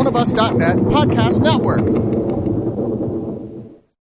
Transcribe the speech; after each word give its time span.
oneofus.net 0.00 0.76
podcast 0.88 1.42
network. 1.42 1.84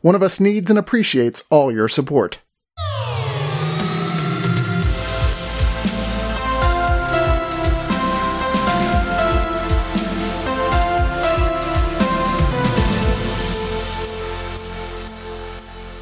One 0.00 0.14
of 0.14 0.22
us 0.22 0.40
needs 0.40 0.70
and 0.70 0.78
appreciates 0.78 1.44
all 1.50 1.72
your 1.72 1.88
support. 1.88 2.38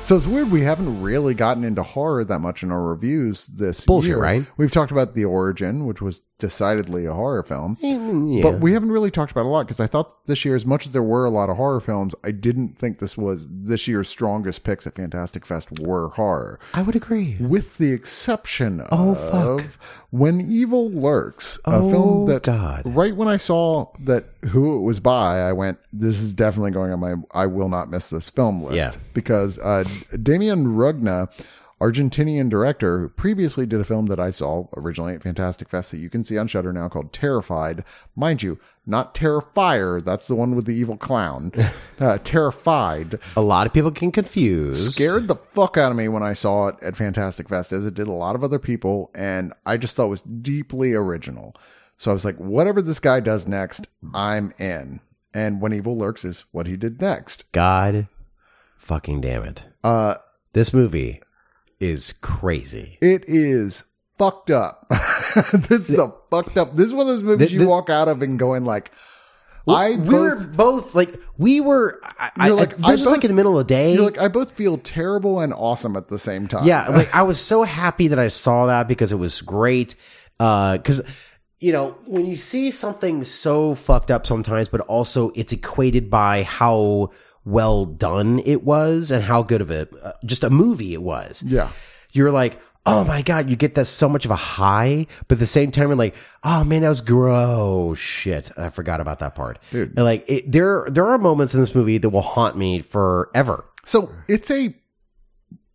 So 0.07 0.17
it's 0.17 0.29
weird 0.29 0.53
we 0.53 0.61
haven't 0.61 1.03
really 1.03 1.35
gotten 1.35 1.65
into 1.65 1.83
horror 1.83 2.25
that 2.27 2.39
much 2.39 2.63
in 2.63 2.71
our 2.71 2.81
reviews 2.81 3.47
this 3.47 3.85
Bullshit, 3.85 4.11
year. 4.11 4.19
right? 4.21 4.47
We've 4.57 4.71
talked 4.71 4.93
about 4.93 5.15
The 5.15 5.25
Origin, 5.25 5.85
which 5.85 6.01
was 6.01 6.21
decidedly 6.39 7.07
a 7.07 7.13
horror 7.15 7.43
film. 7.43 7.79
Yeah. 7.81 8.43
But 8.43 8.61
we 8.61 8.73
haven't 8.73 8.93
really 8.93 9.11
talked 9.11 9.33
about 9.33 9.43
it 9.43 9.47
a 9.47 9.51
lot 9.51 9.63
because 9.67 9.81
I 9.81 9.87
thought 9.87 10.25
this 10.27 10.45
year, 10.45 10.55
as 10.55 10.67
much 10.67 10.85
as 10.87 10.93
there 10.93 11.03
were 11.03 11.25
a 11.25 11.31
lot 11.31 11.49
of 11.49 11.57
horror 11.57 11.81
films, 11.81 12.15
I 12.23 12.31
didn't 12.31 12.79
think 12.79 12.99
this 12.99 13.17
was 13.17 13.47
this 13.51 13.89
year's 13.89 14.09
strongest 14.09 14.63
picks 14.65 14.87
at 14.87 14.97
Fantastic 14.97 15.47
Fest 15.47 15.81
were 15.81 16.09
horror. 16.11 16.61
I 16.75 16.83
would 16.83 16.95
agree. 16.97 17.37
With 17.41 17.79
the 17.79 17.93
exception 17.93 18.83
Oh, 18.93 19.15
of 19.15 19.61
fuck. 19.63 19.79
When 20.11 20.41
Evil 20.41 20.91
Lurks, 20.91 21.57
a 21.65 21.77
Oh, 21.77 21.91
film 21.91 22.27
that 22.27 22.43
God. 22.45 22.83
right 22.85 23.17
when 23.17 23.29
I 23.29 23.37
saw 23.39 23.87
that 24.01 24.27
who 24.51 24.77
it 24.77 24.81
was 24.83 25.01
by, 25.01 25.41
I 25.41 25.53
went, 25.53 25.79
"This 25.93 26.21
is 26.21 26.35
definitely 26.35 26.71
going 26.73 26.93
on 26.93 27.01
my 27.01 27.15
I 27.33 27.47
will 27.47 27.69
not 27.69 27.91
miss 27.91 28.11
this 28.11 28.29
film 28.31 28.63
list." 28.63 28.77
Yeah. 28.77 28.93
because 29.15 29.59
uh, 29.59 29.85
Demian 30.13 30.67
Rugna, 30.77 31.29
Argentinian 31.81 32.49
director, 32.49 33.01
who 33.01 33.09
previously 33.11 33.67
did 33.67 33.81
a 33.81 33.85
film 33.85 34.07
that 34.07 34.19
I 34.19 34.31
saw 34.31 34.67
originally 34.77 35.15
at 35.15 35.23
Fantastic 35.23 35.69
Fest 35.69 35.91
that 35.91 35.99
you 35.99 36.09
can 36.09 36.25
see 36.25 36.39
on 36.39 36.49
Shudder 36.49 36.73
now 36.73 36.89
called 36.89 37.13
Terrified. 37.13 37.85
Mind 38.15 38.43
you, 38.43 38.59
not 38.87 39.15
Terrifier. 39.15 40.03
That's 40.03 40.27
the 40.27 40.35
one 40.35 40.55
with 40.55 40.65
the 40.65 40.75
evil 40.75 40.97
clown. 40.97 41.53
Uh, 41.99 42.19
Terrified 42.23 43.19
A 43.37 43.41
lot 43.41 43.67
of 43.67 43.73
people 43.73 43.91
can 43.91 44.13
confuse. 44.13 44.95
scared 44.95 45.29
the 45.29 45.37
fuck 45.37 45.79
out 45.79 45.91
of 45.91 45.97
me 45.97 46.09
when 46.09 46.23
I 46.23 46.35
saw 46.35 46.69
it 46.69 46.77
at 46.83 46.95
Fantastic 46.95 47.49
Fest, 47.49 47.73
as 47.73 47.87
it 47.87 47.95
did 47.95 48.07
a 48.07 48.13
lot 48.13 48.37
of 48.37 48.45
other 48.45 48.59
people, 48.59 49.11
and 49.15 49.55
I 49.65 49.79
just 49.79 49.97
thought 49.97 50.05
it 50.07 50.11
was 50.11 50.21
deeply 50.21 50.93
original. 50.93 51.55
So 51.97 52.11
I 52.11 52.15
was 52.15 52.27
like, 52.27 52.37
whatever 52.37 52.83
this 52.83 53.01
guy 53.01 53.21
does 53.21 53.47
next, 53.47 53.89
I'm 54.13 54.53
in. 54.59 55.01
And 55.33 55.63
When 55.63 55.73
Evil 55.73 55.97
Lurks 55.97 56.23
is 56.25 56.45
what 56.53 56.67
he 56.67 56.77
did 56.77 57.01
next. 57.01 57.51
God 57.53 58.09
fucking 58.77 59.23
damn 59.23 59.43
it. 59.45 59.63
Uh, 59.83 60.17
This 60.53 60.75
movie 60.75 61.23
is 61.81 62.13
crazy. 62.21 62.99
it 63.01 63.25
is 63.27 63.85
fucked 64.19 64.51
up. 64.51 64.87
this 65.53 65.91
is 65.91 65.99
a 65.99 66.13
fucked 66.31 66.57
up. 66.57 66.75
This 66.75 66.87
is 66.87 66.93
one 66.93 67.03
of 67.03 67.09
those 67.09 67.23
movies 67.23 67.53
you 67.53 67.67
walk 67.69 67.91
out 67.91 68.09
of 68.09 68.23
and 68.23 68.39
going 68.39 68.65
like, 68.65 68.91
I 69.69 69.97
we 69.97 70.15
were 70.15 70.37
both, 70.37 70.57
both 70.57 70.95
like 70.95 71.21
we 71.39 71.61
were. 71.61 72.01
I, 72.05 72.31
I, 72.37 72.49
like, 72.51 72.75
I, 72.75 72.89
I 72.89 72.91
this 72.93 73.01
was 73.01 73.11
like 73.11 73.25
in 73.25 73.29
the 73.29 73.35
middle 73.35 73.59
of 73.59 73.67
the 73.67 73.75
day. 73.75 73.95
you're 73.95 74.05
like, 74.05 74.19
I 74.19 74.29
both 74.29 74.53
feel 74.53 74.79
terrible 74.79 75.41
and 75.41 75.53
awesome 75.53 75.97
at 75.97 76.09
the 76.09 76.19
same 76.19 76.47
time. 76.47 76.65
yeah, 76.65 76.89
like 76.89 77.13
I 77.15 77.23
was 77.23 77.41
so 77.41 77.65
happy 77.65 78.09
that 78.09 78.19
I 78.19 78.29
saw 78.29 78.67
that 78.67 78.87
because 78.87 79.11
it 79.11 79.17
was 79.17 79.41
great. 79.41 79.97
Uh, 80.39 80.77
because 80.77 81.03
you 81.59 81.73
know 81.73 81.97
when 82.07 82.27
you 82.27 82.37
see 82.37 82.71
something 82.71 83.25
so 83.25 83.75
fucked 83.75 84.11
up 84.13 84.25
sometimes, 84.25 84.69
but 84.69 84.83
also 84.83 85.33
it's 85.35 85.53
equated 85.53 86.11
by 86.11 86.45
how 86.45 87.11
well 87.47 87.87
done 87.87 88.41
it 88.45 88.63
was 88.65 89.11
and 89.11 89.23
how 89.25 89.43
good 89.43 89.63
of 89.63 89.71
a 89.71 89.89
uh, 90.03 90.13
just 90.27 90.45
a 90.45 90.51
movie 90.51 90.93
it 90.93 91.01
was. 91.03 91.43
Yeah. 91.47 91.71
you're 92.13 92.31
like, 92.33 92.61
oh 92.85 93.05
my 93.05 93.23
god, 93.23 93.49
you 93.49 93.57
get 93.57 93.75
that 93.77 93.87
so 93.87 94.09
much 94.09 94.25
of 94.25 94.31
a 94.31 94.37
high, 94.37 95.07
but 95.29 95.37
at 95.37 95.39
the 95.39 95.47
same 95.47 95.71
time, 95.71 95.89
you're 95.89 95.97
like, 95.97 96.15
oh 96.45 96.65
man, 96.65 96.83
that 96.83 96.89
was 96.89 97.01
gross. 97.01 97.99
Shit, 97.99 98.51
I 98.59 98.69
forgot 98.71 99.01
about 99.01 99.21
that 99.21 99.35
part, 99.35 99.59
Dude. 99.71 99.91
And 99.97 100.05
like, 100.05 100.25
it, 100.29 100.51
there 100.51 100.87
there 100.91 101.07
are 101.07 101.19
moments 101.19 101.55
in 101.55 101.61
this 101.61 101.75
movie 101.75 101.99
that 101.99 102.11
will 102.11 102.21
haunt 102.23 102.57
me 102.59 102.81
forever. 102.81 103.65
So 103.85 104.13
it's 104.29 104.51
a 104.51 104.75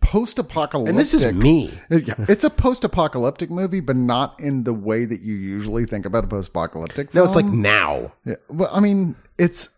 post-apocalyptic. 0.01 0.89
And 0.89 0.99
this 0.99 1.13
is 1.13 1.31
me. 1.33 1.71
Yeah, 1.89 2.15
it's 2.27 2.43
a 2.43 2.49
post-apocalyptic 2.49 3.49
movie, 3.49 3.79
but 3.79 3.95
not 3.95 4.39
in 4.39 4.63
the 4.63 4.73
way 4.73 5.05
that 5.05 5.21
you 5.21 5.35
usually 5.35 5.85
think 5.85 6.05
about 6.05 6.23
a 6.23 6.27
post-apocalyptic. 6.27 7.13
No, 7.13 7.23
it's 7.23 7.35
like 7.35 7.45
now, 7.45 8.11
Yeah, 8.25 8.35
well, 8.49 8.69
I 8.73 8.79
mean, 8.79 9.15
it's 9.37 9.69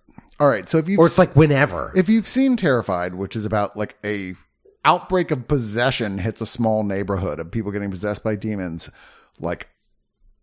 all 0.44 0.50
right. 0.50 0.68
So 0.68 0.78
if 0.78 0.90
you 0.90 0.98
or 0.98 1.06
it's 1.06 1.18
like 1.18 1.36
whenever. 1.38 1.94
if 1.96 2.10
you've 2.10 2.28
seen 2.28 2.58
Terrified, 2.58 3.16
which 3.16 3.36
is 3.38 3.46
about 3.46 3.78
like 3.78 3.96
a 4.04 4.36
outbreak 4.84 5.32
of 5.32 5.48
possession 5.48 6.18
hits 6.18 6.42
a 6.42 6.46
small 6.46 6.84
neighborhood 6.84 7.40
of 7.40 7.50
people 7.50 7.72
getting 7.72 7.90
possessed 7.90 8.26
by 8.26 8.36
demons, 8.36 8.90
like 9.40 9.70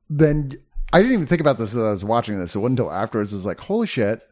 then 0.08 0.52
I 0.90 1.00
didn't 1.00 1.12
even 1.12 1.26
think 1.26 1.42
about 1.42 1.58
this 1.58 1.72
as 1.72 1.78
I 1.82 1.90
was 1.90 2.04
watching 2.04 2.38
this. 2.38 2.56
It 2.56 2.60
wasn't 2.60 2.80
until 2.80 2.92
afterwards 2.92 3.32
it 3.32 3.36
was 3.36 3.44
like, 3.44 3.60
holy 3.60 3.86
shit, 3.86 4.22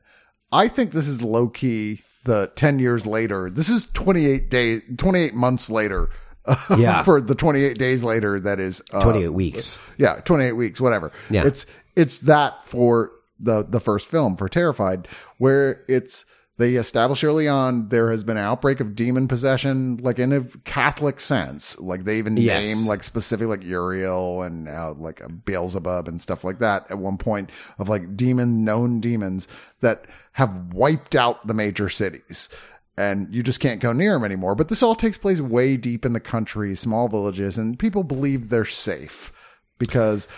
I 0.50 0.68
think 0.68 0.92
this 0.92 1.06
is 1.06 1.20
low 1.20 1.48
key 1.48 2.00
the 2.24 2.50
10 2.56 2.78
years 2.78 3.06
later. 3.06 3.50
This 3.50 3.68
is 3.68 3.84
28 3.92 4.50
days, 4.50 4.82
28 4.96 5.34
months 5.34 5.70
later. 5.70 6.08
Yeah. 6.74 7.02
for 7.02 7.20
the 7.20 7.34
28 7.34 7.76
days 7.76 8.02
later, 8.02 8.40
that 8.40 8.58
is 8.58 8.80
uh, 8.94 9.02
Twenty 9.02 9.24
eight 9.24 9.34
weeks. 9.34 9.78
yeah, 9.98 10.14
28 10.24 10.52
weeks, 10.52 10.80
whatever. 10.80 11.12
Yeah. 11.28 11.44
It's 11.46 11.66
it's 11.94 12.20
that 12.20 12.64
for 12.64 13.12
the 13.38 13.64
the 13.64 13.80
first 13.80 14.06
film 14.08 14.36
for 14.36 14.48
Terrified 14.48 15.08
where 15.38 15.84
it's 15.88 16.24
they 16.56 16.74
establish 16.74 17.22
early 17.22 17.46
on 17.46 17.88
there 17.88 18.10
has 18.10 18.24
been 18.24 18.36
an 18.36 18.42
outbreak 18.42 18.80
of 18.80 18.96
demon 18.96 19.28
possession 19.28 19.96
like 19.98 20.18
in 20.18 20.32
a 20.32 20.42
Catholic 20.64 21.20
sense. 21.20 21.78
Like 21.78 22.04
they 22.04 22.18
even 22.18 22.36
Yes. 22.36 22.66
name 22.66 22.86
like 22.86 23.04
specific 23.04 23.46
like 23.46 23.62
Uriel 23.62 24.42
and 24.42 24.68
uh, 24.68 24.92
like 24.98 25.20
a 25.20 25.28
Beelzebub 25.28 26.08
and 26.08 26.20
stuff 26.20 26.42
like 26.42 26.58
that 26.58 26.90
at 26.90 26.98
one 26.98 27.16
point 27.16 27.50
of 27.78 27.88
like 27.88 28.16
demon 28.16 28.64
known 28.64 29.00
demons 29.00 29.46
that 29.80 30.06
have 30.32 30.72
wiped 30.74 31.14
out 31.14 31.46
the 31.46 31.54
major 31.54 31.88
cities 31.88 32.48
and 32.96 33.32
you 33.32 33.44
just 33.44 33.60
can't 33.60 33.80
go 33.80 33.92
near 33.92 34.14
them 34.14 34.24
anymore. 34.24 34.56
But 34.56 34.68
this 34.68 34.82
all 34.82 34.96
takes 34.96 35.16
place 35.16 35.40
way 35.40 35.76
deep 35.76 36.04
in 36.04 36.12
the 36.14 36.18
country, 36.20 36.74
small 36.74 37.06
villages, 37.06 37.56
and 37.56 37.78
people 37.78 38.02
believe 38.02 38.48
they're 38.48 38.64
safe 38.64 39.32
because 39.78 40.28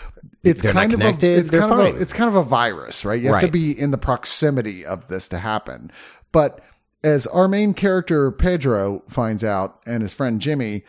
it's 0.43 0.62
They're 0.62 0.73
kind 0.73 0.93
of 0.93 1.01
a, 1.01 1.09
it's 1.09 1.51
they're 1.51 1.61
kind 1.61 1.73
of 1.73 1.97
a, 1.97 2.01
it's 2.01 2.12
kind 2.12 2.28
of 2.28 2.37
a 2.37 2.43
virus, 2.43 3.05
right? 3.05 3.21
You 3.21 3.33
have 3.33 3.43
to 3.43 3.49
be 3.49 3.78
in 3.78 3.91
the 3.91 3.99
proximity 3.99 4.84
of 4.84 5.09
this 5.09 5.28
to 5.28 5.39
happen. 5.39 5.91
But 6.33 6.61
as 7.03 7.27
our 7.27 7.49
main 7.49 7.75
character 7.75 8.31
Pedro 8.31 9.03
finds 9.09 9.43
out, 9.43 9.81
and 9.87 10.03
his 10.03 10.12
friend 10.12 10.41
Jimmy, 10.41 10.84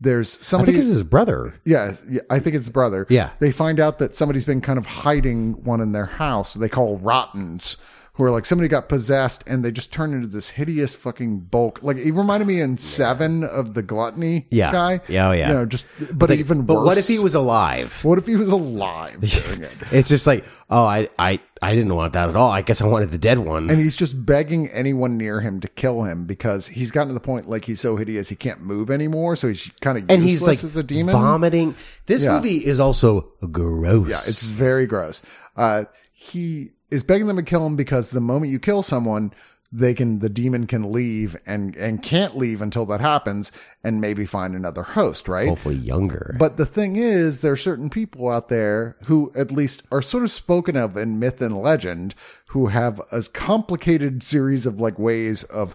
there's 0.00 0.38
somebody. 0.44 0.72
I 0.72 0.74
think 0.74 0.82
it's 0.82 0.94
his 0.94 1.04
brother. 1.04 1.60
Yeah, 1.64 1.94
yeah, 2.08 2.20
I 2.30 2.38
think 2.38 2.54
it's 2.56 2.66
his 2.66 2.70
brother. 2.70 3.06
Yeah. 3.08 3.30
They 3.40 3.52
find 3.52 3.80
out 3.80 3.98
that 3.98 4.16
somebody's 4.16 4.44
been 4.44 4.60
kind 4.60 4.78
of 4.78 4.86
hiding 4.86 5.64
one 5.64 5.80
in 5.80 5.92
their 5.92 6.06
house. 6.06 6.54
They 6.54 6.68
call 6.68 6.98
rottens, 6.98 7.76
who 8.16 8.22
are 8.24 8.30
like 8.30 8.46
somebody 8.46 8.68
got 8.68 8.88
possessed 8.88 9.42
and 9.46 9.64
they 9.64 9.72
just 9.72 9.90
turn 9.92 10.12
into 10.14 10.28
this 10.28 10.50
hideous 10.50 10.94
fucking 10.94 11.40
bulk. 11.40 11.82
Like 11.82 11.96
it 11.96 12.12
reminded 12.12 12.46
me 12.46 12.60
in 12.60 12.78
Seven 12.78 13.42
of 13.42 13.74
the 13.74 13.82
gluttony 13.82 14.46
Yeah. 14.50 14.70
guy. 14.70 15.00
Yeah, 15.08 15.28
oh, 15.28 15.32
yeah. 15.32 15.48
You 15.48 15.54
know, 15.54 15.66
just 15.66 15.84
but 16.12 16.30
Like, 16.30 16.38
even 16.38 16.62
but 16.62 16.76
worse. 16.76 16.86
what 16.86 16.98
if 16.98 17.08
he 17.08 17.18
was 17.18 17.34
alive? 17.34 17.92
What 18.04 18.18
if 18.18 18.26
he 18.26 18.36
was 18.36 18.48
alive 18.50 19.18
it? 19.22 19.72
It's 19.90 20.08
just 20.08 20.26
like, 20.28 20.44
oh, 20.70 20.84
I, 20.84 21.08
I, 21.18 21.40
I 21.60 21.74
didn't 21.74 21.92
want 21.94 22.12
that 22.12 22.28
at 22.28 22.36
all. 22.36 22.52
I 22.52 22.62
guess 22.62 22.80
I 22.80 22.86
wanted 22.86 23.10
the 23.10 23.18
dead 23.18 23.40
one. 23.40 23.68
And 23.68 23.80
he's 23.80 23.96
just 23.96 24.24
begging 24.24 24.68
anyone 24.68 25.16
near 25.16 25.40
him 25.40 25.58
to 25.60 25.68
kill 25.68 26.04
him 26.04 26.24
because 26.24 26.68
he's 26.68 26.92
gotten 26.92 27.08
to 27.08 27.14
the 27.14 27.20
point 27.20 27.48
like 27.48 27.64
he's 27.64 27.80
so 27.80 27.96
hideous 27.96 28.28
he 28.28 28.36
can't 28.36 28.60
move 28.62 28.90
anymore. 28.90 29.34
So 29.34 29.48
he's 29.48 29.72
kind 29.80 29.98
of 29.98 30.08
and 30.08 30.22
he's 30.22 30.42
like 30.42 30.62
as 30.62 30.76
a 30.76 30.84
demon. 30.84 31.14
vomiting. 31.14 31.74
This 32.06 32.22
Yeah. 32.22 32.36
movie 32.36 32.64
is 32.64 32.78
also 32.78 33.32
gross. 33.50 34.08
Yeah, 34.08 34.16
it's 34.16 34.42
very 34.44 34.86
gross. 34.86 35.20
Uh, 35.56 35.86
he 36.12 36.70
is 36.94 37.02
begging 37.02 37.26
them 37.26 37.36
to 37.36 37.42
kill 37.42 37.66
him 37.66 37.76
because 37.76 38.10
the 38.10 38.20
moment 38.20 38.52
you 38.52 38.58
kill 38.58 38.82
someone, 38.82 39.32
they 39.72 39.92
can 39.92 40.20
the 40.20 40.28
demon 40.28 40.66
can 40.66 40.92
leave 40.92 41.36
and 41.46 41.74
and 41.76 42.02
can't 42.02 42.36
leave 42.36 42.62
until 42.62 42.86
that 42.86 43.00
happens 43.00 43.50
and 43.82 44.00
maybe 44.00 44.24
find 44.24 44.54
another 44.54 44.82
host, 44.82 45.26
right? 45.26 45.48
hopefully 45.48 45.74
younger. 45.74 46.36
But 46.38 46.56
the 46.56 46.66
thing 46.66 46.96
is, 46.96 47.40
there 47.40 47.52
are 47.52 47.56
certain 47.56 47.90
people 47.90 48.28
out 48.28 48.48
there 48.48 48.96
who 49.04 49.32
at 49.34 49.50
least 49.50 49.82
are 49.90 50.02
sort 50.02 50.22
of 50.22 50.30
spoken 50.30 50.76
of 50.76 50.96
in 50.96 51.18
myth 51.18 51.42
and 51.42 51.60
legend 51.60 52.14
who 52.48 52.66
have 52.66 53.00
a 53.10 53.22
complicated 53.22 54.22
series 54.22 54.64
of 54.64 54.80
like 54.80 54.98
ways 54.98 55.42
of 55.44 55.74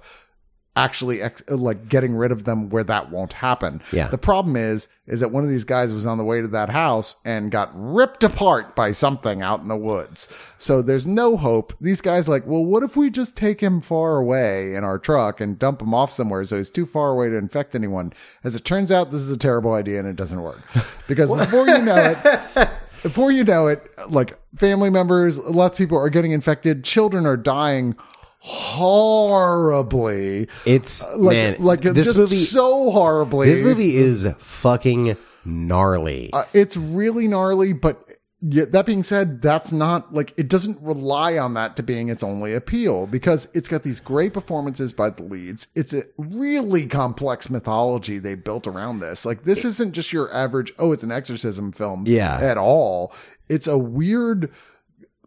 actually 0.76 1.22
ex- 1.22 1.44
like 1.50 1.90
getting 1.90 2.16
rid 2.16 2.32
of 2.32 2.46
them 2.46 2.70
where 2.70 2.84
that 2.84 3.12
won't 3.12 3.34
happen. 3.34 3.82
Yeah. 3.92 4.08
The 4.08 4.18
problem 4.18 4.56
is, 4.56 4.88
is 5.08 5.20
that 5.20 5.32
one 5.32 5.44
of 5.44 5.50
these 5.50 5.64
guys 5.64 5.94
was 5.94 6.06
on 6.06 6.18
the 6.18 6.24
way 6.24 6.40
to 6.42 6.48
that 6.50 6.70
house 6.70 7.16
and 7.26 7.52
got 7.52 7.72
ripped 7.74 8.24
apart 8.24 8.76
by 8.76 8.92
something 8.92 9.42
out 9.42 9.60
in 9.60 9.68
the 9.68 9.76
woods. 9.76 10.28
So 10.58 10.82
there's 10.82 11.08
no 11.08 11.36
hope. 11.36 11.74
These 11.82 12.02
guys 12.02 12.30
like, 12.30 12.46
well, 12.46 12.64
what 12.64 12.84
if 12.84 12.96
we 12.96 13.10
just 13.10 13.36
take 13.36 13.62
him 13.62 13.82
far 13.82 14.18
away 14.18 14.76
in 14.76 14.84
our 14.84 15.00
truck 15.00 15.42
and 15.42 15.58
dump 15.60 15.82
him 15.82 15.94
off 15.94 16.12
somewhere 16.12 16.44
so 16.46 16.58
he's 16.58 16.70
too 16.70 16.86
far 16.86 17.10
away 17.10 17.30
to 17.30 17.36
infect 17.36 17.76
anyone? 17.76 18.14
As 18.44 18.56
it 18.56 18.64
turns 18.64 18.92
out, 18.92 19.12
this 19.12 19.22
is 19.22 19.32
a 19.32 19.38
terrible 19.38 19.74
idea 19.74 20.00
and 20.00 20.08
it 20.08 20.16
doesn't 20.16 20.42
work 20.42 20.62
because 21.08 21.32
before 21.32 21.68
you 21.68 21.82
know 21.82 21.96
it, 21.96 22.70
before 23.04 23.32
you 23.32 23.44
know 23.44 23.68
it, 23.68 23.84
like 24.10 24.38
family 24.56 24.90
members, 24.90 25.38
lots 25.40 25.80
of 25.80 25.84
people 25.84 25.98
are 25.98 26.10
getting 26.10 26.32
infected. 26.32 26.84
Children 26.84 27.26
are 27.26 27.38
dying 27.38 27.96
horribly. 28.40 30.48
It's 30.66 31.04
Like, 31.16 31.38
man, 31.38 31.56
like 31.60 31.82
this 31.82 32.08
just 32.08 32.20
movie. 32.20 32.36
so 32.36 32.92
horribly. 32.92 33.52
This 33.54 33.64
movie 33.64 33.96
is 33.96 34.28
fucking 34.40 35.18
gnarly. 35.46 36.32
Uh, 36.34 36.46
it's 36.54 36.78
really 36.78 37.28
gnarly, 37.28 37.74
but 37.74 38.04
yeah, 38.42 38.64
that 38.70 38.86
being 38.86 39.04
said, 39.04 39.42
that's 39.42 39.74
not 39.74 40.14
like 40.14 40.34
it 40.38 40.48
doesn't 40.48 40.80
rely 40.82 41.38
on 41.38 41.56
that 41.56 41.76
to 41.76 41.84
being 41.84 42.08
its 42.08 42.24
only 42.24 42.54
appeal 42.54 43.06
because 43.06 43.50
it's 43.54 43.68
got 43.68 43.84
these 43.84 44.00
great 44.00 44.34
performances 44.34 44.94
by 44.94 45.10
the 45.10 45.24
leads. 45.24 45.68
It's 45.76 45.92
a 45.94 46.04
really 46.18 46.88
complex 46.88 47.50
mythology 47.50 48.18
they 48.18 48.36
built 48.36 48.66
around 48.66 49.00
this. 49.00 49.26
Like 49.26 49.44
this 49.44 49.66
isn't 49.66 49.92
just 49.94 50.14
your 50.14 50.34
average, 50.34 50.74
oh, 50.80 50.94
it's 50.94 51.04
an 51.04 51.12
exorcism 51.12 51.74
film 51.74 52.04
Yeah. 52.08 52.38
at 52.40 52.58
all. 52.58 53.14
It's 53.50 53.68
a 53.68 53.78
weird 53.78 54.52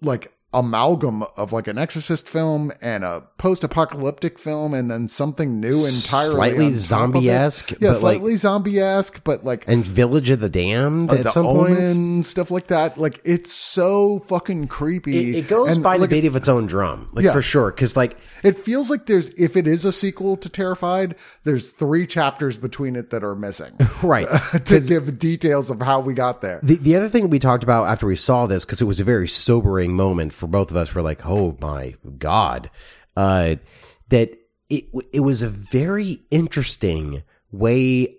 like 0.01 0.33
amalgam 0.55 1.23
of 1.37 1.53
like 1.53 1.67
an 1.67 1.79
exorcist 1.79 2.29
film 2.29 2.71
and 2.83 3.05
a 3.05 3.23
post-apocalyptic 3.39 4.39
film 4.39 4.75
and 4.75 4.91
then 4.91 5.09
something 5.09 5.61
new 5.61 5.87
entirely 5.87 6.35
Slightly 6.35 6.65
on 6.67 6.71
top 6.71 6.71
of 6.71 6.75
it. 6.75 6.79
zombie-esque, 6.79 7.71
yeah 7.71 7.77
but, 7.81 7.87
like- 7.89 7.97
slightly 7.97 8.37
zombie-esque 8.37 9.25
but 9.25 9.45
like 9.45 9.65
and 9.67 9.85
Village 9.87 10.31
of 10.31 10.41
the 10.41 10.49
Damned 10.51 11.11
uh, 11.11 11.15
at 11.15 11.25
the 11.25 11.31
some 11.31 11.47
Omen, 11.47 11.75
points. 11.77 12.29
stuff 12.29 12.51
like 12.51 12.67
that. 12.69 12.99
Like 12.99 13.21
it's 13.25 13.53
so 13.53 14.21
fucking 14.29 14.69
creepy. 14.69 15.31
It, 15.31 15.37
it 15.45 15.49
goes 15.49 15.69
And, 15.71 15.83
by 15.83 15.97
the 15.97 16.03
like, 16.03 16.11
beat 16.11 16.25
of 16.25 16.37
its 16.37 16.49
own 16.49 16.67
drum, 16.67 17.09
like 17.13 17.25
Yeah. 17.25 17.33
for 17.33 17.43
sure. 17.43 17.71
Because 17.71 17.97
like 17.97 18.17
It 18.43 18.59
feels 18.59 18.91
like 18.91 19.07
there's 19.07 19.31
if 19.31 19.57
it 19.57 19.67
is 19.67 19.85
a 19.85 19.93
sequel 19.93 20.37
to 20.39 20.49
Terrified, 20.49 21.15
there's 21.45 21.71
three 21.71 22.07
chapters 22.07 22.59
between 22.59 22.95
it 22.97 23.11
that 23.11 23.25
are 23.25 23.35
missing 23.35 23.73
right, 24.03 24.29
to 24.67 24.81
give 24.81 25.19
details 25.19 25.71
of 25.71 25.81
how 25.81 26.01
we 26.01 26.15
got 26.15 26.43
there. 26.43 26.61
The 26.63 26.77
the 26.77 26.97
other 26.97 27.09
thing 27.09 27.31
we 27.31 27.39
talked 27.39 27.65
about 27.65 27.87
after 27.87 28.07
we 28.07 28.17
saw 28.17 28.47
this 28.47 28.65
because 28.65 28.81
it 28.81 28.85
was 28.87 29.01
a 29.01 29.05
very 29.05 29.29
sobering 29.29 29.95
moment 29.95 30.33
for 30.43 30.49
both 30.49 30.73
of 30.73 30.77
us. 30.77 30.93
We're 30.93 31.03
like, 31.03 31.25
oh 31.25 31.57
my 31.61 31.95
god, 32.19 32.69
uh, 33.17 33.55
that 34.09 34.37
it 34.69 34.87
it 35.13 35.21
was 35.21 35.43
a 35.43 35.49
very 35.49 36.25
interesting 36.33 37.23
way 37.53 38.17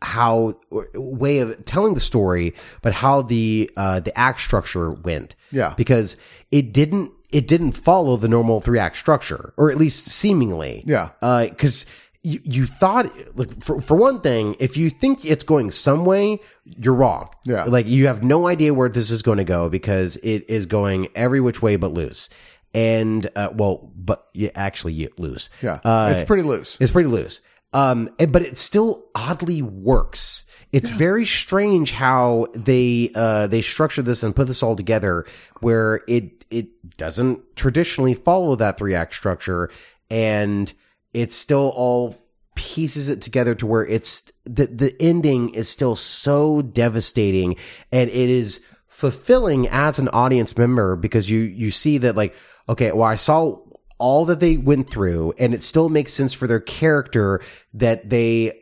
how 0.00 0.58
way 0.94 1.40
of 1.40 1.62
telling 1.66 1.92
the 1.92 2.00
story, 2.00 2.54
but 2.80 2.94
how 2.94 3.20
the 3.20 3.70
uh, 3.76 4.00
the 4.00 4.18
act 4.18 4.40
structure 4.40 4.90
went. 4.90 5.36
Yeah. 5.50 5.74
because 5.76 6.16
it 6.50 6.72
didn't 6.72 7.12
it 7.30 7.46
didn't 7.46 7.72
follow 7.72 8.16
the 8.16 8.28
normal 8.28 8.62
three 8.62 8.78
act 8.78 8.96
structure, 8.96 9.52
or 9.58 9.70
at 9.70 9.76
least 9.76 10.06
seemingly. 10.08 10.84
Yeah. 10.86 11.10
because. 11.20 11.84
You, 12.22 12.40
you 12.44 12.66
thought 12.66 13.10
like 13.36 13.62
for 13.62 13.80
for 13.80 13.96
one 13.96 14.20
thing, 14.20 14.56
if 14.58 14.76
you 14.76 14.90
think 14.90 15.24
it's 15.24 15.44
going 15.44 15.70
some 15.70 16.04
way, 16.04 16.40
you're 16.64 16.94
wrong. 16.94 17.28
Yeah. 17.44 17.64
Like 17.64 17.86
you 17.86 18.06
have 18.06 18.22
no 18.22 18.46
idea 18.48 18.74
where 18.74 18.88
this 18.88 19.10
is 19.10 19.22
going 19.22 19.38
to 19.38 19.44
go 19.44 19.68
because 19.68 20.16
it 20.18 20.48
is 20.48 20.66
going 20.66 21.08
every 21.14 21.40
which 21.40 21.62
way 21.62 21.76
but 21.76 21.92
loose. 21.92 22.28
And 22.74 23.28
uh, 23.34 23.50
well, 23.54 23.90
but 23.96 24.26
you 24.34 24.50
actually 24.54 24.92
you 24.92 25.08
loose. 25.16 25.48
Yeah, 25.62 25.78
Uh, 25.84 26.12
it's 26.14 26.26
pretty 26.26 26.42
loose. 26.42 26.76
it's 26.80 26.90
pretty 26.92 27.08
loose. 27.08 27.40
Um, 27.72 28.08
but 28.28 28.42
it 28.42 28.58
still 28.58 29.04
oddly 29.14 29.62
works. 29.62 30.44
It's 30.70 30.90
very 30.90 31.24
strange 31.24 31.92
how 31.92 32.48
they 32.54 33.10
uh 33.14 33.46
they 33.46 33.62
structure 33.62 34.02
this 34.02 34.22
and 34.22 34.36
put 34.36 34.48
this 34.48 34.62
all 34.62 34.76
together 34.76 35.24
where 35.60 36.02
it 36.06 36.44
it 36.50 36.96
doesn't 36.98 37.56
traditionally 37.56 38.12
follow 38.14 38.54
that 38.56 38.76
three 38.76 38.94
act 38.94 39.14
structure 39.14 39.70
and 40.10 40.72
it 41.14 41.32
still 41.32 41.72
all 41.74 42.14
pieces 42.54 43.08
it 43.08 43.20
together 43.22 43.54
to 43.54 43.66
where 43.66 43.86
it's 43.86 44.30
the 44.44 44.66
the 44.66 44.94
ending 45.00 45.50
is 45.50 45.68
still 45.68 45.94
so 45.94 46.60
devastating 46.60 47.54
and 47.92 48.10
it 48.10 48.30
is 48.30 48.64
fulfilling 48.88 49.68
as 49.68 50.00
an 50.00 50.08
audience 50.08 50.56
member 50.58 50.96
because 50.96 51.30
you 51.30 51.38
you 51.40 51.70
see 51.70 51.98
that 51.98 52.16
like 52.16 52.34
okay 52.68 52.90
well 52.90 53.06
I 53.08 53.14
saw 53.14 53.58
all 53.98 54.24
that 54.26 54.40
they 54.40 54.56
went 54.56 54.90
through 54.90 55.34
and 55.38 55.54
it 55.54 55.62
still 55.62 55.88
makes 55.88 56.12
sense 56.12 56.32
for 56.32 56.46
their 56.48 56.58
character 56.60 57.40
that 57.74 58.10
they 58.10 58.60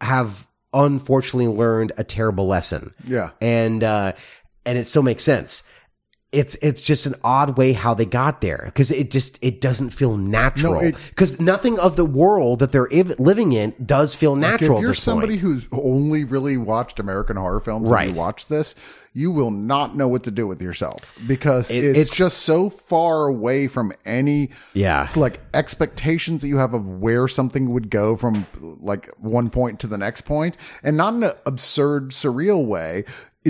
have 0.00 0.46
unfortunately 0.72 1.48
learned 1.48 1.92
a 1.96 2.04
terrible 2.04 2.46
lesson 2.46 2.94
Yeah. 3.04 3.30
and 3.40 3.82
uh 3.82 4.12
and 4.64 4.78
it 4.78 4.84
still 4.86 5.02
makes 5.02 5.24
sense 5.24 5.62
it's 6.36 6.54
it's 6.56 6.82
just 6.82 7.06
an 7.06 7.14
odd 7.24 7.56
way 7.56 7.72
how 7.72 7.94
they 7.94 8.04
got 8.04 8.40
there 8.42 8.62
because 8.66 8.90
it 8.90 9.10
just 9.10 9.38
it 9.40 9.60
doesn't 9.60 9.90
feel 9.90 10.16
natural 10.16 10.92
because 11.08 11.40
nothing 11.40 11.78
of 11.78 11.96
the 11.96 12.04
world 12.04 12.58
that 12.58 12.72
they're 12.72 12.88
iv- 12.92 13.18
living 13.18 13.52
in 13.52 13.74
does 13.84 14.14
feel 14.14 14.36
natural 14.36 14.76
if 14.76 14.82
you're 14.82 14.92
somebody 14.94 15.34
point. 15.34 15.40
who's 15.40 15.66
only 15.72 16.24
really 16.24 16.56
watched 16.58 17.00
American 17.00 17.36
horror 17.36 17.60
films 17.60 17.90
Right. 17.90 18.08
and 18.08 18.14
you 18.16 18.20
watch 18.20 18.48
this, 18.48 18.74
you 19.14 19.30
will 19.30 19.50
not 19.50 19.96
know 19.96 20.08
what 20.08 20.24
to 20.24 20.30
do 20.30 20.46
with 20.46 20.60
yourself 20.60 21.12
because 21.26 21.70
It- 21.70 21.76
it's, 21.84 21.98
it's- 21.98 22.16
just 22.16 22.38
so 22.38 22.68
far 22.68 23.26
away 23.26 23.66
from 23.66 23.92
any 24.04 24.50
Yeah. 24.74 25.08
like 25.16 25.40
expectations 25.54 26.42
that 26.42 26.48
you 26.48 26.58
have 26.58 26.74
of 26.74 26.86
where 26.88 27.28
something 27.28 27.70
would 27.72 27.88
go 27.90 28.14
from 28.16 28.46
like 28.80 29.08
one 29.18 29.48
point 29.48 29.80
to 29.80 29.86
the 29.86 29.96
next 29.98 30.22
point 30.26 30.56
and 30.82 30.96
not 30.98 31.14
in 31.14 31.22
an 31.24 31.32
absurd 31.46 32.10
surreal 32.10 32.64
way 32.66 33.04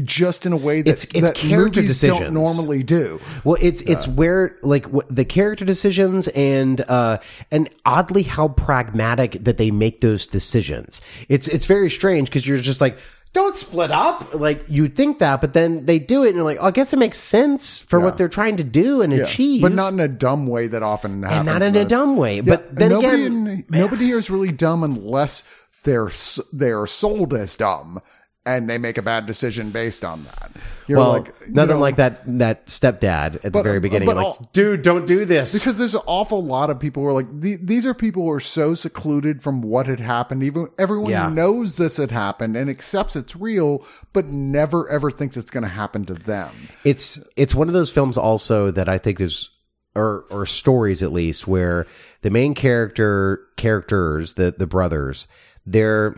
just 0.04 0.46
in 0.46 0.52
a 0.52 0.56
way 0.56 0.82
that, 0.82 0.90
It's- 0.90 1.04
it's 1.14 1.20
that 1.20 1.34
character 1.34 1.80
movies 1.80 1.90
decisions. 2.00 2.20
don't 2.20 2.34
normally 2.34 2.82
do. 2.82 3.20
Well, 3.44 3.56
it's 3.60 3.82
it's 3.82 4.06
where 4.08 4.56
like 4.62 4.86
the 5.08 5.24
character 5.24 5.64
decisions 5.64 6.28
and 6.28 6.80
uh 6.88 7.18
and 7.50 7.68
oddly 7.84 8.22
how 8.24 8.48
pragmatic 8.48 9.38
that 9.44 9.56
they 9.56 9.70
make 9.70 10.00
those 10.00 10.26
decisions. 10.26 11.00
It's 11.28 11.48
it's 11.48 11.66
very 11.66 11.90
strange 11.90 12.28
because 12.28 12.46
you're 12.46 12.58
just 12.58 12.80
like 12.80 12.96
don't 13.32 13.54
split 13.54 13.90
up. 13.90 14.34
Like 14.34 14.64
you'd 14.66 14.96
think 14.96 15.18
that, 15.18 15.42
but 15.42 15.52
then 15.52 15.84
they 15.84 15.98
do 15.98 16.24
it 16.24 16.28
and 16.28 16.36
you're 16.36 16.44
like 16.44 16.58
oh, 16.60 16.66
I 16.66 16.70
guess 16.70 16.92
it 16.94 16.98
makes 16.98 17.18
sense 17.18 17.80
for 17.82 18.00
what 18.00 18.16
they're 18.16 18.28
trying 18.30 18.56
to 18.58 18.64
do 18.64 19.02
and 19.02 19.12
achieve, 19.12 19.60
but 19.62 19.72
not 19.72 19.92
in 19.92 20.00
a 20.00 20.08
dumb 20.08 20.46
way 20.46 20.68
that 20.68 20.82
often 20.82 21.22
happens. 21.22 21.38
and 21.40 21.46
not 21.46 21.62
in 21.62 21.76
a 21.76 21.84
dumb 21.84 22.16
way. 22.16 22.40
But 22.40 22.74
then 22.74 22.90
nobody 22.90 23.26
again, 23.26 23.46
in- 23.46 23.64
nobody 23.68 24.06
here 24.06 24.18
is 24.18 24.30
really 24.30 24.52
dumb 24.52 24.82
unless 24.82 25.42
they're 25.84 26.08
they're 26.52 26.86
sold 26.86 27.34
as 27.34 27.54
dumb 27.56 28.00
and 28.46 28.70
they 28.70 28.78
make 28.78 28.96
a 28.96 29.02
bad 29.02 29.26
decision 29.26 29.70
based 29.70 30.04
on 30.04 30.24
that. 30.24 30.52
You're 30.86 30.98
well, 30.98 31.12
like 31.14 31.34
you 31.46 31.52
nothing 31.52 31.76
know, 31.76 31.80
like 31.80 31.96
that 31.96 32.22
that 32.38 32.66
stepdad 32.66 33.44
at 33.44 33.52
the 33.52 33.62
very 33.62 33.80
beginning, 33.80 34.06
but 34.06 34.16
like 34.16 34.24
all- 34.26 34.48
dude, 34.52 34.82
don't 34.82 35.06
do 35.06 35.24
this. 35.24 35.52
because 35.52 35.78
there's 35.78 35.94
an 35.96 36.02
awful 36.06 36.44
lot 36.44 36.70
of 36.70 36.78
people 36.78 37.02
who 37.02 37.08
are 37.08 37.12
like 37.12 37.26
these 37.40 37.84
are 37.84 37.92
people 37.92 38.22
who 38.22 38.30
are 38.30 38.40
so 38.40 38.74
secluded 38.76 39.42
from 39.42 39.62
what 39.62 39.86
had 39.86 39.98
happened. 40.00 40.44
Even 40.44 40.68
everyone 40.78 41.10
Yeah. 41.10 41.28
knows 41.28 41.76
this 41.76 41.96
had 41.96 42.12
happened 42.12 42.56
and 42.56 42.70
accepts 42.70 43.16
it's 43.16 43.34
real, 43.34 43.84
but 44.12 44.26
never 44.26 44.88
ever 44.88 45.10
thinks 45.10 45.36
it's 45.36 45.50
going 45.50 45.64
to 45.64 45.68
happen 45.68 46.04
to 46.04 46.14
them. 46.14 46.50
it's 46.84 47.18
it's 47.36 47.54
one 47.54 47.66
of 47.66 47.74
those 47.74 47.90
films 47.90 48.16
also 48.16 48.70
that 48.70 48.88
I 48.88 48.98
think 48.98 49.20
is 49.20 49.50
or 49.96 50.24
or 50.30 50.46
stories 50.46 51.02
at 51.02 51.10
least 51.12 51.48
where 51.48 51.84
the 52.22 52.30
main 52.30 52.54
character 52.54 53.40
characters 53.56 54.34
the 54.34 54.54
the 54.56 54.66
brothers 54.66 55.26
they're 55.66 56.14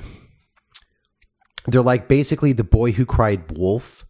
they're 1.66 1.82
like 1.82 2.08
basically 2.08 2.52
the 2.52 2.64
boy 2.64 2.92
who 2.92 3.04
cried 3.04 3.50
wolf 3.56 4.04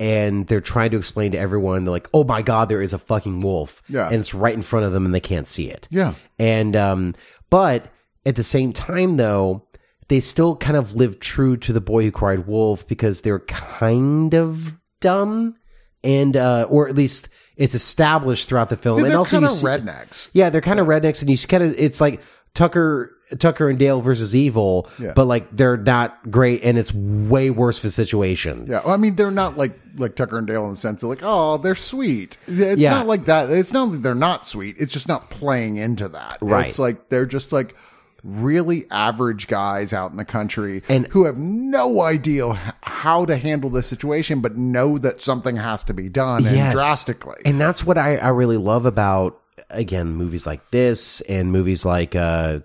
and 0.00 0.46
they're 0.48 0.60
trying 0.60 0.90
to 0.90 0.96
explain 0.96 1.32
to 1.32 1.38
everyone 1.38 1.84
they're 1.84 1.92
like 1.92 2.08
oh 2.14 2.24
my 2.24 2.42
god 2.42 2.68
there 2.68 2.82
is 2.82 2.92
a 2.92 2.98
fucking 2.98 3.40
wolf 3.40 3.82
Yeah. 3.88 4.06
and 4.08 4.16
it's 4.16 4.34
right 4.34 4.54
in 4.54 4.62
front 4.62 4.86
of 4.86 4.92
them 4.92 5.04
and 5.04 5.14
they 5.14 5.20
can't 5.20 5.46
see 5.48 5.68
it 5.70 5.86
Yeah. 5.90 6.14
and 6.38 6.74
um 6.76 7.14
but 7.50 7.92
at 8.26 8.36
the 8.36 8.42
same 8.42 8.72
time 8.72 9.16
though 9.16 9.66
they 10.08 10.20
still 10.20 10.56
kind 10.56 10.76
of 10.76 10.94
live 10.94 11.20
true 11.20 11.56
to 11.58 11.72
the 11.72 11.80
boy 11.80 12.04
who 12.04 12.10
cried 12.10 12.46
wolf 12.46 12.86
because 12.88 13.20
they're 13.20 13.40
kind 13.40 14.34
of 14.34 14.74
dumb 15.00 15.54
and 16.02 16.36
uh 16.36 16.66
or 16.68 16.88
at 16.88 16.94
least 16.96 17.28
it's 17.56 17.74
established 17.74 18.48
throughout 18.48 18.68
the 18.70 18.76
film 18.76 18.98
and 18.98 19.10
they're 19.10 19.18
also 19.18 19.36
kind 19.40 19.42
you 19.44 19.48
of 19.50 19.56
see, 19.56 19.66
rednecks. 19.66 20.28
yeah 20.32 20.50
they're 20.50 20.60
kind 20.60 20.80
of 20.80 20.86
rednecks 20.88 21.20
and 21.20 21.30
you 21.30 21.38
kind 21.46 21.62
of 21.62 21.74
it's 21.78 22.00
like 22.00 22.20
tucker 22.54 23.12
tucker 23.36 23.68
and 23.68 23.78
dale 23.78 24.00
versus 24.00 24.34
evil 24.34 24.88
Yeah. 24.98 25.12
but 25.14 25.26
like 25.26 25.46
they're 25.56 25.76
not 25.76 26.30
great 26.30 26.62
and 26.64 26.78
it's 26.78 26.92
way 26.94 27.50
worse 27.50 27.78
of 27.78 27.84
a 27.86 27.90
situation 27.90 28.66
Yeah, 28.68 28.80
well, 28.84 28.94
I 28.94 28.96
mean, 28.96 29.16
they're 29.16 29.30
not 29.30 29.56
like 29.56 29.78
like 29.96 30.16
Tucker 30.16 30.36
and 30.38 30.46
Dale 30.46 30.64
in 30.64 30.70
the 30.72 30.76
sense 30.76 31.04
of 31.04 31.08
like, 31.08 31.20
oh, 31.22 31.56
they're 31.58 31.76
sweet. 31.76 32.36
It's 32.48 32.80
Yeah. 32.82 32.94
not 32.94 33.06
like 33.06 33.26
that. 33.26 33.48
It's 33.50 33.72
not 33.72 33.92
that 33.92 34.02
they're 34.02 34.14
not 34.16 34.44
sweet. 34.44 34.74
It's 34.78 34.92
just 34.92 35.06
not 35.06 35.30
playing 35.30 35.76
into 35.76 36.08
that. 36.08 36.38
Right. 36.40 36.66
It's 36.66 36.80
like 36.80 37.10
they're 37.10 37.26
just 37.26 37.52
like 37.52 37.76
really 38.24 38.86
average 38.90 39.46
guys 39.48 39.92
out 39.92 40.10
in 40.10 40.16
the 40.16 40.24
country 40.24 40.82
And- 40.88 41.06
who 41.08 41.26
have 41.26 41.36
no 41.38 42.00
idea 42.00 42.74
how 42.82 43.24
to 43.26 43.36
handle 43.36 43.70
this 43.70 43.86
situation, 43.86 44.40
but 44.40 44.56
know 44.56 44.98
that 44.98 45.20
something 45.22 45.56
has 45.56 45.84
to 45.84 45.94
be 45.94 46.08
done 46.08 46.46
and 46.46 46.56
Yes. 46.56 46.72
drastically. 46.74 47.36
And 47.44 47.60
that's 47.60 47.84
what 47.86 47.98
I, 47.98 48.16
I 48.16 48.28
really 48.28 48.56
love 48.56 48.86
about 48.86 49.38
again 49.70 50.14
movies 50.16 50.46
like 50.46 50.70
this 50.70 51.20
and 51.22 51.50
movies 51.52 51.84
like 51.84 52.14
uh 52.16 52.60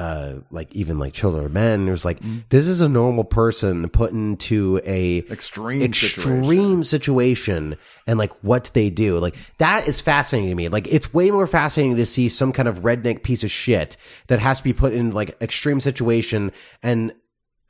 uh, 0.00 0.40
like 0.50 0.74
even 0.74 0.98
like 0.98 1.12
children 1.12 1.44
or 1.44 1.48
men. 1.50 1.86
It 1.86 1.90
was 1.90 2.04
like 2.06 2.20
Mm-hmm. 2.20 2.38
this 2.48 2.66
is 2.66 2.80
a 2.80 2.88
normal 2.88 3.24
person 3.24 3.88
put 3.90 4.12
into 4.12 4.80
a 4.84 5.18
Extreme, 5.30 5.82
extreme 5.82 6.82
situation. 6.84 6.84
situation. 6.84 7.76
and 8.06 8.18
like 8.18 8.32
what 8.42 8.70
they 8.72 8.88
do. 8.88 9.18
Like 9.18 9.36
that 9.58 9.86
is 9.86 10.00
fascinating 10.00 10.48
to 10.50 10.54
me. 10.54 10.68
Like 10.68 10.86
it's 10.88 11.12
way 11.12 11.30
more 11.30 11.46
fascinating 11.46 11.96
to 11.96 12.06
see 12.06 12.28
some 12.30 12.52
kind 12.52 12.68
of 12.68 12.80
redneck 12.80 13.22
piece 13.22 13.44
of 13.44 13.50
shit 13.50 13.96
that 14.28 14.38
has 14.40 14.58
to 14.58 14.64
be 14.64 14.72
put 14.72 14.92
in 14.94 15.10
like 15.10 15.36
extreme 15.42 15.80
situation 15.80 16.50
and 16.82 17.12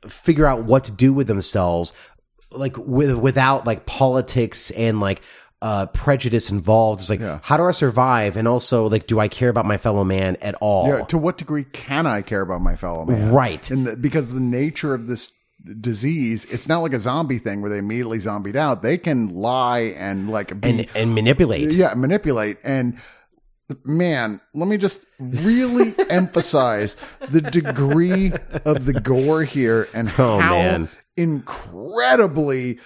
figure 0.07 0.45
out 0.47 0.63
what 0.63 0.85
to 0.85 0.91
do 0.91 1.11
with 1.13 1.27
themselves 1.27 1.93
like 2.51 2.75
with 2.77 3.13
without 3.15 3.65
like 3.67 3.85
politics 3.85 4.71
and 4.71 4.99
like 4.99 5.21
uh 5.61 5.85
prejudice 5.87 6.49
involved. 6.49 7.01
It's 7.01 7.09
like 7.09 7.19
Yeah. 7.19 7.39
how 7.43 7.57
do 7.57 7.63
I 7.65 7.71
survive 7.71 8.35
and 8.37 8.47
also 8.47 8.87
like 8.89 9.05
do 9.07 9.19
I 9.19 9.27
care 9.27 9.49
about 9.49 9.65
my 9.65 9.77
fellow 9.77 10.03
man 10.03 10.37
at 10.41 10.55
all? 10.55 10.87
Yeah, 10.87 11.03
to 11.05 11.17
what 11.17 11.37
degree 11.37 11.65
can 11.65 12.07
I 12.07 12.21
care 12.23 12.41
about 12.41 12.61
my 12.61 12.75
fellow 12.75 13.05
man? 13.05 13.31
Right. 13.31 13.69
And 13.69 13.85
the, 13.85 13.95
because 13.95 14.31
the 14.33 14.39
nature 14.39 14.93
of 14.95 15.07
this 15.07 15.31
disease, 15.79 16.45
it's 16.45 16.67
not 16.67 16.79
like 16.79 16.93
a 16.93 16.99
zombie 16.99 17.37
thing 17.37 17.61
where 17.61 17.69
they 17.69 17.77
immediately 17.77 18.17
zombied 18.17 18.55
out. 18.55 18.81
They 18.81 18.97
can 18.97 19.29
lie 19.29 19.93
and 19.97 20.29
like 20.31 20.59
be, 20.59 20.69
and 20.69 20.87
and 20.95 21.13
manipulate. 21.13 21.71
yeah, 21.73 21.93
manipulate. 21.93 22.57
And 22.63 22.97
man, 23.85 24.41
let 24.55 24.67
me 24.67 24.77
just 24.77 24.97
really 25.19 25.93
emphasize 26.09 26.97
the 27.29 27.41
degree 27.41 28.33
of 28.65 28.85
the 28.85 28.99
gore 28.99 29.43
here 29.43 29.87
and 29.93 30.09
Oh, 30.17 30.39
how 30.39 30.49
man. 30.57 30.89
incredibly 31.15 32.79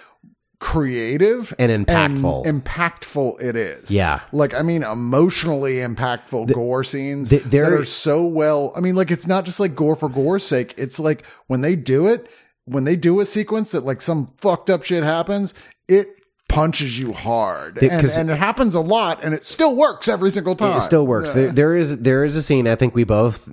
creative 0.58 1.54
And 1.58 1.86
impactful. 1.86 2.46
and 2.46 2.64
impactful 2.64 3.40
it 3.40 3.56
is. 3.56 3.90
Yeah. 3.90 4.20
Like, 4.32 4.54
I 4.54 4.62
mean, 4.62 4.82
emotionally 4.82 5.74
impactful 5.76 6.52
gore 6.52 6.84
scenes 6.84 7.30
the- 7.30 7.38
that 7.38 7.72
are 7.72 7.84
so 7.84 8.24
well. 8.24 8.72
I 8.76 8.80
mean, 8.80 8.94
like, 8.94 9.10
it's 9.10 9.26
not 9.26 9.44
just 9.44 9.60
like 9.60 9.74
gore 9.74 9.96
for 9.96 10.08
gore's 10.08 10.44
sake. 10.44 10.74
It's 10.76 10.98
like 10.98 11.24
when 11.46 11.60
they 11.60 11.76
do 11.76 12.06
it, 12.06 12.26
when 12.64 12.84
they 12.84 12.96
do 12.96 13.20
a 13.20 13.26
sequence 13.26 13.70
that 13.72 13.84
like 13.84 14.00
some 14.02 14.30
fucked 14.36 14.70
up 14.70 14.82
shit 14.82 15.04
happens, 15.04 15.54
it 15.88 16.08
punches 16.56 16.98
you 16.98 17.12
hard. 17.12 17.78
It- 17.82 17.90
and, 17.92 18.00
'cause- 18.00 18.16
and 18.16 18.30
it 18.30 18.36
happens 18.38 18.74
a 18.74 18.80
lot 18.80 19.20
and 19.22 19.34
it 19.34 19.44
still 19.44 19.76
works 19.76 20.08
every 20.08 20.30
single 20.30 20.54
time. 20.56 20.76
It 20.76 20.80
still 20.80 21.06
works. 21.06 21.32
There, 21.34 21.52
there 21.52 21.76
is 21.76 21.98
there 21.98 22.24
is 22.24 22.34
a 22.36 22.42
scene 22.42 22.66
I 22.66 22.74
think 22.74 22.94
we 22.94 23.04
both 23.04 23.48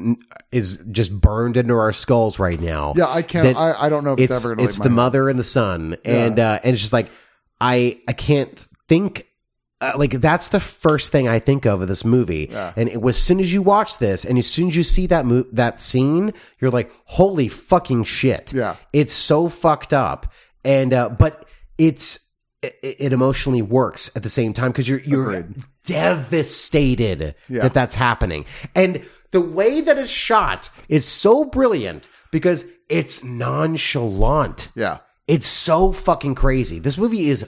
is 0.51 0.77
just 0.91 1.11
burned 1.19 1.57
into 1.57 1.73
our 1.75 1.93
skulls 1.93 2.39
right 2.39 2.59
now. 2.59 2.93
Yeah, 2.95 3.07
I 3.09 3.21
can't, 3.21 3.55
that 3.55 3.57
I, 3.57 3.85
I 3.85 3.89
don't 3.89 4.03
know 4.03 4.13
if 4.13 4.19
it's, 4.19 4.35
ever 4.45 4.55
going 4.55 4.67
it's 4.67 4.79
the 4.79 4.89
mother 4.89 5.29
and 5.29 5.37
the 5.37 5.43
son, 5.43 5.97
and 6.05 6.39
uh, 6.39 6.59
and 6.63 6.73
it's 6.73 6.81
just 6.81 6.93
like 6.93 7.09
I 7.61 7.99
I 8.07 8.13
can't 8.13 8.57
think. 8.87 9.27
Uh, 9.81 9.91
like 9.97 10.11
that's 10.21 10.47
the 10.47 10.61
first 10.61 11.11
thing 11.11 11.27
I 11.27 11.39
think 11.39 11.65
of 11.65 11.81
of 11.81 11.89
this 11.89 12.05
movie, 12.05 12.49
and 12.77 12.87
it, 12.87 13.03
as 13.05 13.17
soon 13.17 13.41
as 13.41 13.53
you 13.53 13.61
watch 13.61 13.97
this, 13.97 14.23
and 14.23 14.37
as 14.37 14.47
soon 14.47 14.69
as 14.69 14.77
you 14.77 14.83
see 14.83 15.07
that 15.07 15.25
mo- 15.25 15.43
that 15.51 15.77
scene, 15.77 16.31
you're 16.61 16.71
like, 16.71 16.89
"Holy 17.03 17.49
fucking 17.49 18.05
shit!" 18.05 18.53
Yeah. 18.53 18.77
it's 18.93 19.11
so 19.11 19.49
fucked 19.49 19.91
up, 19.91 20.31
and 20.63 20.93
uh, 20.93 21.09
but 21.09 21.45
it's 21.77 22.17
it, 22.63 22.79
it 22.81 23.13
emotionally 23.13 23.61
works 23.61 24.09
at 24.15 24.23
the 24.23 24.29
same 24.29 24.53
time 24.53 24.71
because 24.71 24.87
you're 24.87 25.01
you're 25.01 25.45
devastated 25.85 27.35
Yeah. 27.49 27.63
that 27.63 27.73
that's 27.73 27.95
happening, 27.95 28.45
and 28.75 29.03
the 29.31 29.41
way 29.41 29.81
that 29.81 29.97
it's 29.97 30.09
shot 30.11 30.69
is 30.89 31.05
so 31.05 31.43
brilliant 31.45 32.07
because 32.31 32.65
it's 32.89 33.23
nonchalant. 33.23 34.69
Yeah. 34.75 34.99
It's 35.27 35.47
so 35.47 35.91
fucking 35.93 36.35
crazy. 36.35 36.79
This 36.79 36.97
movie 36.97 37.29
is 37.29 37.47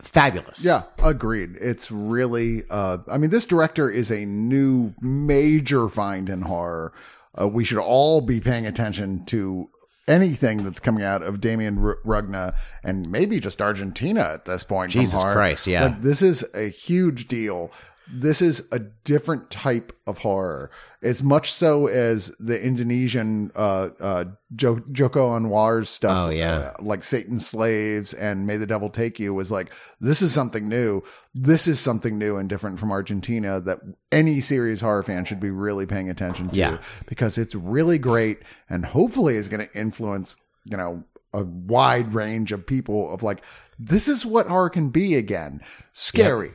fabulous. 0.00 0.64
Yeah, 0.64 0.82
agreed. 1.02 1.56
It's 1.60 1.92
really, 1.92 2.64
uh, 2.70 2.98
I 3.08 3.18
mean, 3.18 3.30
this 3.30 3.44
director 3.46 3.90
is 3.90 4.10
a 4.10 4.24
new 4.24 4.94
major 5.00 5.88
find 5.88 6.28
in 6.30 6.42
horror. 6.42 6.92
Uh, 7.40 7.48
we 7.48 7.64
should 7.64 7.78
all 7.78 8.20
be 8.22 8.40
paying 8.40 8.66
attention 8.66 9.24
to 9.26 9.68
anything 10.08 10.64
that's 10.64 10.80
coming 10.80 11.04
out 11.04 11.22
of 11.22 11.40
Demian 11.40 11.82
R- 11.82 11.98
Rugna 12.04 12.54
and 12.82 13.10
maybe 13.10 13.40
just 13.40 13.62
Argentina 13.62 14.20
at 14.20 14.44
this 14.44 14.64
point. 14.64 14.92
Jesus. 14.92 15.22
Christ, 15.22 15.66
yeah. 15.66 15.84
Like, 15.84 16.02
this 16.02 16.22
is 16.22 16.44
a 16.54 16.68
huge 16.68 17.28
deal. 17.28 17.70
This 18.10 18.42
is 18.42 18.66
a 18.72 18.78
different 18.78 19.50
type 19.50 19.92
of 20.06 20.18
horror, 20.18 20.70
as 21.02 21.22
much 21.22 21.52
so 21.52 21.86
as 21.86 22.28
the 22.38 22.60
Indonesian 22.62 23.50
uh, 23.54 23.90
uh, 24.00 24.24
jo- 24.54 24.82
Joko 24.92 25.30
Anwar's 25.30 25.88
stuff. 25.88 26.28
Oh, 26.28 26.30
yeah. 26.30 26.54
uh, 26.54 26.72
like 26.80 27.04
Satan's 27.04 27.46
slaves 27.46 28.12
and 28.12 28.46
May 28.46 28.56
the 28.56 28.66
Devil 28.66 28.90
Take 28.90 29.18
You 29.20 29.32
was 29.32 29.50
like, 29.50 29.72
this 30.00 30.20
is 30.20 30.32
something 30.32 30.68
new. 30.68 31.02
This 31.32 31.66
is 31.68 31.78
something 31.80 32.18
new 32.18 32.36
and 32.36 32.48
different 32.48 32.80
from 32.80 32.90
Argentina 32.92 33.60
that 33.60 33.80
any 34.10 34.40
serious 34.40 34.80
horror 34.80 35.02
fan 35.04 35.24
should 35.24 35.40
be 35.40 35.50
really 35.50 35.86
paying 35.86 36.10
attention 36.10 36.48
to 36.50 36.56
Yeah. 36.56 36.78
because 37.06 37.38
it's 37.38 37.54
really 37.54 37.98
great 37.98 38.40
and 38.68 38.84
hopefully 38.84 39.36
is 39.36 39.48
going 39.48 39.66
to 39.66 39.78
influence, 39.78 40.36
you 40.64 40.76
know, 40.76 41.04
a 41.32 41.44
wide 41.44 42.12
range 42.12 42.52
of 42.52 42.66
people 42.66 43.14
of 43.14 43.22
like, 43.22 43.42
this 43.78 44.06
is 44.08 44.26
what 44.26 44.48
horror 44.48 44.68
can 44.70 44.90
be 44.90 45.14
again. 45.14 45.60
Scary. 45.92 46.52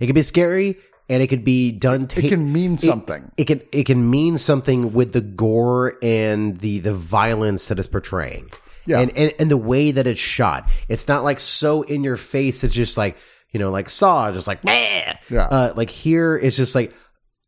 It 0.00 0.06
could 0.06 0.14
be 0.14 0.22
scary 0.22 0.76
and 1.08 1.22
it 1.22 1.26
could 1.26 1.44
be 1.44 1.70
done 1.72 2.06
ta- 2.06 2.20
It 2.20 2.28
can 2.30 2.52
mean 2.52 2.78
something. 2.78 3.30
it 3.36 3.44
can 3.44 3.60
it 3.72 3.84
can 3.84 4.10
mean 4.10 4.38
something 4.38 4.92
with 4.92 5.12
the 5.12 5.20
gore 5.20 5.98
and 6.02 6.58
the 6.58 6.78
the 6.80 6.94
violence 6.94 7.68
that 7.68 7.78
it's 7.78 7.88
portraying. 7.88 8.50
Yeah. 8.86 9.00
And, 9.00 9.16
and 9.16 9.32
and 9.38 9.50
the 9.50 9.56
way 9.56 9.90
that 9.92 10.06
it's 10.06 10.20
shot. 10.20 10.70
It's 10.88 11.08
not 11.08 11.24
like 11.24 11.40
so 11.40 11.82
in 11.82 12.04
your 12.04 12.16
face 12.16 12.64
it's 12.64 12.74
just 12.74 12.96
like, 12.96 13.16
you 13.50 13.58
know, 13.60 13.70
like 13.70 13.88
Saw, 13.90 14.30
just 14.32 14.46
like 14.46 14.64
Meh! 14.64 15.14
Yeah. 15.30 15.46
Uh 15.46 15.72
like 15.76 15.90
here 15.90 16.36
it's 16.36 16.56
just 16.56 16.74
like 16.74 16.92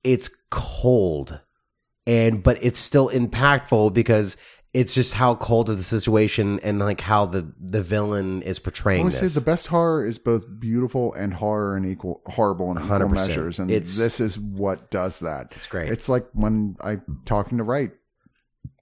it's 0.04 0.30
cold. 0.50 1.40
And 2.06 2.42
but 2.42 2.58
it's 2.62 2.78
still 2.78 3.08
impactful 3.10 3.92
because 3.92 4.36
it's 4.76 4.92
just 4.94 5.14
how 5.14 5.34
cold 5.36 5.70
of 5.70 5.78
the 5.78 5.82
situation 5.82 6.60
and 6.62 6.78
like 6.78 7.00
how 7.00 7.24
the 7.24 7.50
the 7.58 7.82
villain 7.82 8.42
is 8.42 8.58
I 8.58 8.62
portraying 8.62 9.00
always 9.00 9.14
say 9.14 9.22
this. 9.22 9.34
the 9.34 9.40
best 9.40 9.68
horror 9.68 10.04
is 10.04 10.18
both 10.18 10.44
beautiful 10.60 11.14
and 11.14 11.32
horror 11.32 11.76
and 11.76 11.86
equal 11.86 12.20
horrible 12.26 12.70
in 12.70 12.76
equal 12.76 12.98
100%. 12.98 13.10
measures, 13.12 13.58
and 13.58 13.70
It's- 13.70 13.96
this 13.96 14.20
is 14.20 14.38
what 14.38 14.90
does 14.90 15.20
that. 15.20 15.52
It's 15.56 15.66
great. 15.66 15.90
It's 15.90 16.08
like 16.08 16.26
when 16.34 16.76
I'm 16.82 17.02
talking 17.24 17.56
to 17.58 17.64
Wright. 17.64 17.90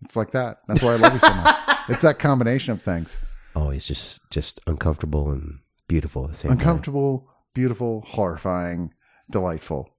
It's 0.05 0.17
like 0.17 0.33
that. 0.33 0.59
That's 0.69 0.83
why 0.83 0.95
I 0.95 0.97
love 0.97 1.15
you 1.15 1.21
so 1.21 1.33
much. 1.33 1.57
it's 1.89 2.03
that 2.03 2.19
combination 2.19 2.73
of 2.73 2.83
things: 2.83 3.17
oh, 3.57 3.63
Always 3.63 3.87
just 3.87 4.21
just 4.31 4.61
uncomfortable 4.67 5.31
and 5.31 5.61
beautiful 5.89 6.25
at 6.25 6.31
the 6.33 6.37
same 6.37 6.51
time. 6.51 6.59
uncomfortable, 6.59 7.29
beautiful, 7.55 8.03
horrifying, 8.07 8.93
delightful. 9.31 9.91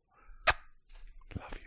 Love 1.39 1.53
you. 1.55 1.64